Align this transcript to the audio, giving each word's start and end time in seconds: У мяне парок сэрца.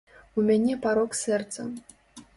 У 0.37 0.45
мяне 0.47 0.77
парок 0.85 1.11
сэрца. 1.21 1.69